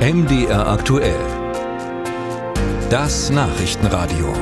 [0.00, 1.20] MDR aktuell.
[2.88, 4.32] Das Nachrichtenradio.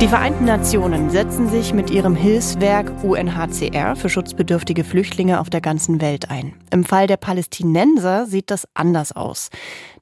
[0.00, 6.00] Die Vereinten Nationen setzen sich mit ihrem Hilfswerk UNHCR für schutzbedürftige Flüchtlinge auf der ganzen
[6.00, 6.54] Welt ein.
[6.72, 9.50] Im Fall der Palästinenser sieht das anders aus.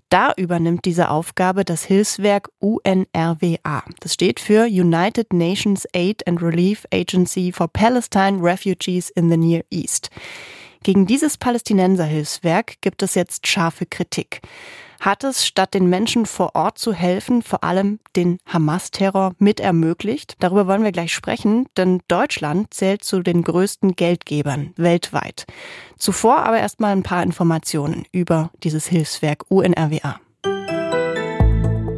[0.08, 3.82] Da übernimmt diese Aufgabe das Hilfswerk UNRWA.
[4.00, 9.64] Das steht für United Nations Aid and Relief Agency for Palestine Refugees in the Near
[9.70, 10.08] East.
[10.82, 14.40] Gegen dieses Palästinenserhilfswerk gibt es jetzt scharfe Kritik.
[15.00, 20.34] Hat es, statt den Menschen vor Ort zu helfen, vor allem den Hamas-Terror mit ermöglicht?
[20.40, 25.46] Darüber wollen wir gleich sprechen, denn Deutschland zählt zu den größten Geldgebern weltweit.
[25.98, 30.20] Zuvor aber erstmal ein paar Informationen über dieses Hilfswerk UNRWA.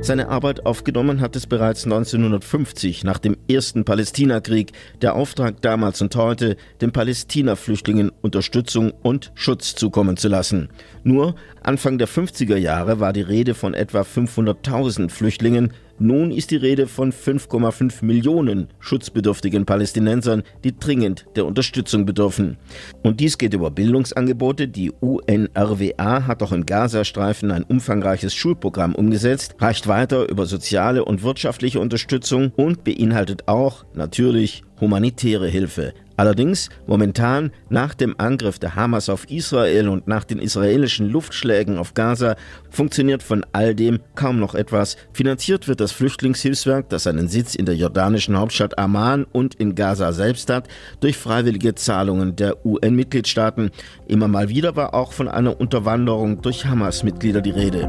[0.02, 4.72] Seine Arbeit aufgenommen hat es bereits 1950 nach dem ersten Palästinakrieg.
[5.02, 10.70] Der Auftrag damals und heute, den Palästina-Flüchtlingen Unterstützung und Schutz zukommen zu lassen.
[11.04, 16.56] Nur Anfang der 50er Jahre war die Rede von etwa 500.000 Flüchtlingen, nun ist die
[16.56, 22.56] Rede von 5,5 Millionen schutzbedürftigen Palästinensern, die dringend der Unterstützung bedürfen.
[23.02, 24.66] Und dies geht über Bildungsangebote.
[24.66, 31.22] Die UNRWA hat auch im Gazastreifen ein umfangreiches Schulprogramm umgesetzt, reicht weiter über soziale und
[31.22, 35.92] wirtschaftliche Unterstützung und beinhaltet auch natürlich humanitäre Hilfe.
[36.20, 41.94] Allerdings momentan nach dem Angriff der Hamas auf Israel und nach den israelischen Luftschlägen auf
[41.94, 42.36] Gaza
[42.68, 44.98] funktioniert von all dem kaum noch etwas.
[45.14, 50.12] Finanziert wird das Flüchtlingshilfswerk, das seinen Sitz in der jordanischen Hauptstadt Amman und in Gaza
[50.12, 50.68] selbst hat,
[51.00, 53.70] durch freiwillige Zahlungen der UN-Mitgliedstaaten.
[54.06, 57.88] Immer mal wieder war auch von einer Unterwanderung durch Hamas-Mitglieder die Rede.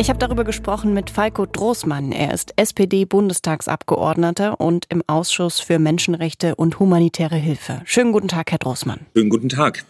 [0.00, 2.10] Ich habe darüber gesprochen mit Falco Droßmann.
[2.10, 7.82] Er ist SPD-Bundestagsabgeordneter und im Ausschuss für Menschenrechte und humanitäre Hilfe.
[7.84, 9.00] Schönen guten Tag, Herr Droßmann.
[9.14, 9.84] Schönen guten Tag.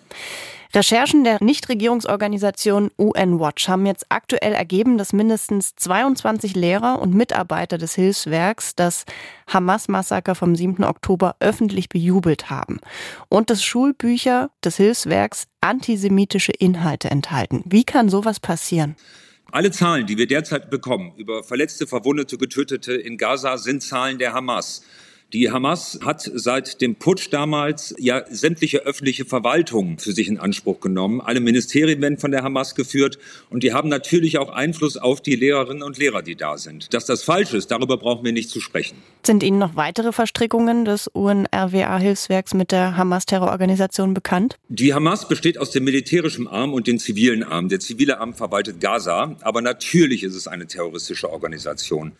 [0.75, 7.79] Recherchen der Nichtregierungsorganisation UN Watch haben jetzt aktuell ergeben, dass mindestens 22 Lehrer und Mitarbeiter
[7.79, 9.05] des Hilfswerks das
[9.47, 10.83] Hamas-Massaker vom 7.
[10.83, 12.81] Oktober öffentlich bejubelt haben
[13.29, 17.63] und dass Schulbücher des Hilfswerks antisemitische Inhalte enthalten.
[17.65, 18.97] Wie kann sowas passieren?
[19.53, 24.33] Alle Zahlen, die wir derzeit bekommen über Verletzte, Verwundete, Getötete in Gaza, sind Zahlen der
[24.33, 24.85] Hamas.
[25.33, 30.81] Die Hamas hat seit dem Putsch damals ja sämtliche öffentliche Verwaltungen für sich in Anspruch
[30.81, 31.21] genommen.
[31.21, 33.17] Alle Ministerien werden von der Hamas geführt
[33.49, 36.93] und die haben natürlich auch Einfluss auf die Lehrerinnen und Lehrer, die da sind.
[36.93, 38.97] Dass das falsch ist, darüber brauchen wir nicht zu sprechen.
[39.25, 44.57] Sind Ihnen noch weitere Verstrickungen des UNRWA-Hilfswerks mit der Hamas-Terrororganisation bekannt?
[44.69, 47.69] Die Hamas besteht aus dem militärischen Arm und dem zivilen Arm.
[47.69, 52.13] Der zivile Arm verwaltet Gaza, aber natürlich ist es eine terroristische Organisation.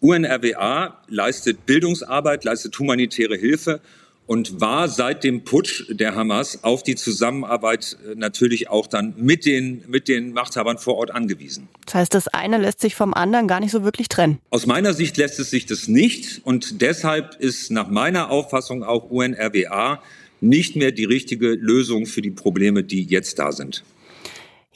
[0.00, 3.80] UNRWA leistet Bildungsarbeit, leistet humanitäre Hilfe
[4.26, 9.46] und war seit dem Putsch der Hamas auf die Zusammenarbeit äh, natürlich auch dann mit
[9.46, 11.68] den, mit den Machthabern vor Ort angewiesen.
[11.86, 14.38] Das heißt, das eine lässt sich vom anderen gar nicht so wirklich trennen.
[14.50, 19.10] Aus meiner Sicht lässt es sich das nicht und deshalb ist nach meiner Auffassung auch
[19.10, 20.02] UNRWA
[20.40, 23.84] nicht mehr die richtige Lösung für die Probleme, die jetzt da sind.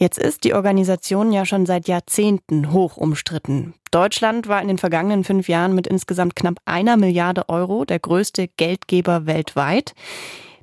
[0.02, 3.74] Jetzt ist die Organisation ja schon seit Jahrzehnten hoch umstritten.
[3.90, 8.48] Deutschland war in den vergangenen fünf Jahren mit insgesamt knapp einer Milliarde Euro der größte
[8.56, 9.92] Geldgeber weltweit.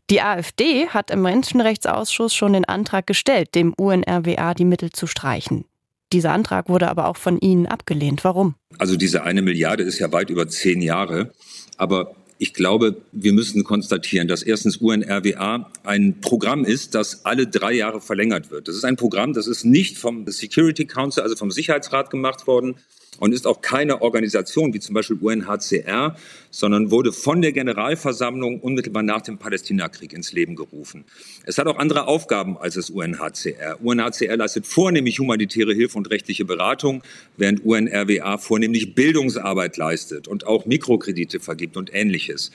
[0.09, 5.65] Die AfD hat im Menschenrechtsausschuss schon den Antrag gestellt, dem UNRWA die Mittel zu streichen.
[6.13, 8.23] Dieser Antrag wurde aber auch von Ihnen abgelehnt.
[8.23, 8.55] Warum?
[8.79, 11.31] Also diese eine Milliarde ist ja weit über zehn Jahre.
[11.77, 17.73] Aber ich glaube, wir müssen konstatieren, dass erstens UNRWA ein Programm ist, das alle drei
[17.73, 18.67] Jahre verlängert wird.
[18.67, 22.75] Das ist ein Programm, das ist nicht vom Security Council, also vom Sicherheitsrat gemacht worden,
[23.19, 26.15] und ist auch keine Organisation wie zum Beispiel UNHCR,
[26.51, 31.05] sondern wurde von der Generalversammlung unmittelbar nach dem Palästinakrieg ins Leben gerufen.
[31.45, 33.77] Es hat auch andere Aufgaben als das UNHCR.
[33.81, 37.03] UNHCR leistet vornehmlich humanitäre Hilfe und rechtliche Beratung,
[37.37, 42.51] während UNRWA vornehmlich Bildungsarbeit leistet und auch Mikrokredite vergibt und ähnliches.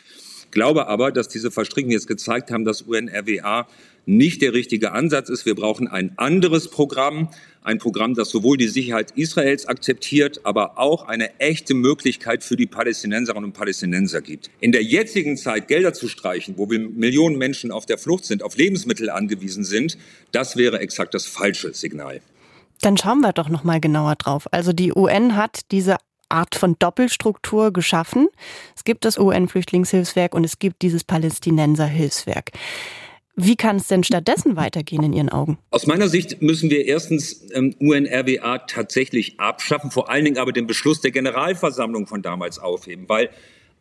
[0.52, 3.66] Ich glaube aber, dass diese Verstrickungen jetzt gezeigt haben, dass UNRWA
[4.04, 5.46] nicht der richtige Ansatz ist.
[5.46, 7.30] Wir brauchen ein anderes Programm,
[7.62, 12.66] ein Programm, das sowohl die Sicherheit Israels akzeptiert, aber auch eine echte Möglichkeit für die
[12.66, 14.50] Palästinenserinnen und Palästinenser gibt.
[14.60, 18.42] In der jetzigen Zeit Gelder zu streichen, wo wir Millionen Menschen auf der Flucht sind,
[18.42, 19.96] auf Lebensmittel angewiesen sind,
[20.32, 22.20] das wäre exakt das falsche Signal.
[22.82, 24.48] Dann schauen wir doch noch mal genauer drauf.
[24.50, 25.96] Also die UN hat diese
[26.32, 28.28] Art von Doppelstruktur geschaffen.
[28.76, 32.50] Es gibt das UN-Flüchtlingshilfswerk und es gibt dieses Palästinenser-Hilfswerk.
[33.34, 35.58] Wie kann es denn stattdessen weitergehen in Ihren Augen?
[35.70, 40.66] Aus meiner Sicht müssen wir erstens ähm, UNRWA tatsächlich abschaffen, vor allen Dingen aber den
[40.66, 43.30] Beschluss der Generalversammlung von damals aufheben, weil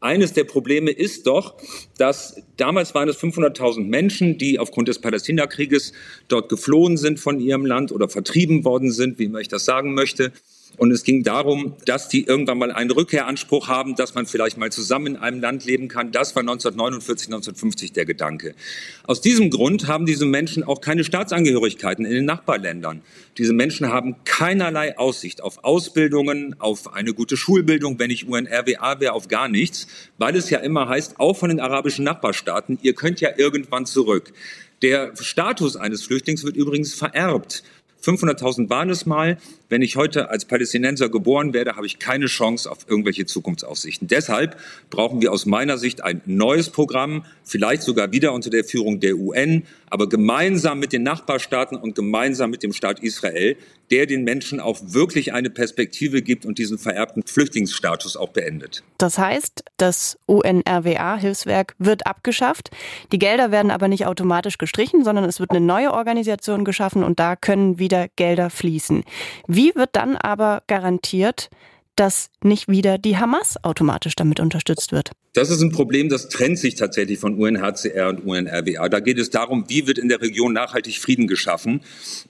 [0.03, 1.55] Eines der Probleme ist doch,
[1.99, 5.93] dass damals waren es 500.000 Menschen, die aufgrund des Palästinakrieges
[6.27, 9.93] dort geflohen sind von ihrem Land oder vertrieben worden sind, wie man ich das sagen
[9.93, 10.31] möchte.
[10.77, 14.71] Und es ging darum, dass die irgendwann mal einen Rückkehranspruch haben, dass man vielleicht mal
[14.71, 16.11] zusammen in einem Land leben kann.
[16.11, 18.55] Das war 1949, 1950 der Gedanke.
[19.03, 23.01] Aus diesem Grund haben diese Menschen auch keine Staatsangehörigkeiten in den Nachbarländern.
[23.37, 29.13] Diese Menschen haben keinerlei Aussicht auf Ausbildungen, auf eine gute Schulbildung, wenn ich UNRWA wäre,
[29.13, 29.87] auf gar nichts,
[30.17, 34.33] weil es ja immer heißt, auch von den arabischen Nachbarstaaten, ihr könnt ja irgendwann zurück.
[34.81, 37.63] Der Status eines Flüchtlings wird übrigens vererbt.
[38.03, 39.37] 500.000 waren es mal.
[39.69, 44.07] Wenn ich heute als Palästinenser geboren werde, habe ich keine Chance auf irgendwelche Zukunftsaussichten.
[44.07, 44.57] Deshalb
[44.89, 49.15] brauchen wir aus meiner Sicht ein neues Programm, vielleicht sogar wieder unter der Führung der
[49.15, 53.55] UN, aber gemeinsam mit den Nachbarstaaten und gemeinsam mit dem Staat Israel,
[53.91, 58.83] der den Menschen auch wirklich eine Perspektive gibt und diesen vererbten Flüchtlingsstatus auch beendet.
[58.97, 62.71] Das heißt, das UNRWA-Hilfswerk wird abgeschafft.
[63.11, 67.19] Die Gelder werden aber nicht automatisch gestrichen, sondern es wird eine neue Organisation geschaffen und
[67.19, 69.03] da können wieder Gelder fließen.
[69.47, 71.49] Wie wird dann aber garantiert,
[71.95, 75.11] dass nicht wieder die Hamas automatisch damit unterstützt wird?
[75.33, 78.89] Das ist ein Problem, das trennt sich tatsächlich von UNHCR und UNRWA.
[78.89, 81.81] Da geht es darum, wie wird in der Region nachhaltig Frieden geschaffen.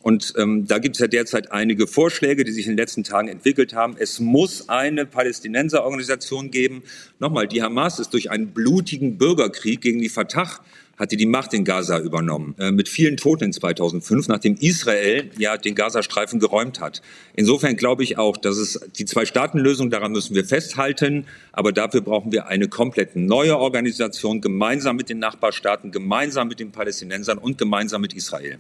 [0.02, 3.28] Und ähm, da gibt es ja derzeit einige Vorschläge, die sich in den letzten Tagen
[3.28, 3.96] entwickelt haben.
[3.98, 6.84] Es muss eine Palästinenserorganisation geben.
[7.18, 10.60] Nochmal, die Hamas ist durch einen blutigen Bürgerkrieg gegen die Fatah
[11.01, 15.57] hatte die Macht in Gaza übernommen, äh, mit vielen Toten in 2005, nachdem Israel ja
[15.57, 17.01] den Gazastreifen geräumt hat.
[17.33, 22.31] Insofern glaube ich auch, dass es die Zwei-Staaten-Lösung, daran müssen wir festhalten, aber dafür brauchen
[22.31, 28.01] wir eine komplett neue Organisation, gemeinsam mit den Nachbarstaaten, gemeinsam mit den Palästinensern und gemeinsam
[28.01, 28.59] mit Israel.